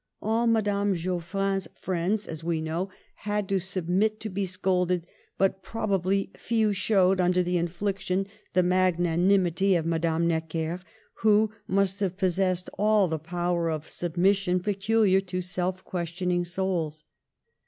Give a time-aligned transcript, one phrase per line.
[0.19, 1.13] All Ma'dame Geof Digitized by VjOOQIC GERMAINE.
[1.13, 5.05] 1 5 frin's friends, as we know, had to submit to be 'scolded;
[5.37, 10.81] but probably few showed under the infliction the magnanimity of Madame Necker,
[11.19, 17.03] who must have possessed all the power of sub mission peculiar to self questioning souls.